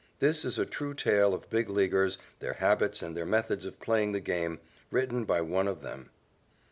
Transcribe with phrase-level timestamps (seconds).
[0.17, 4.13] This is a true tale of Big Leaguers, their habits and their methods of playing
[4.13, 6.09] the game, written by one of them.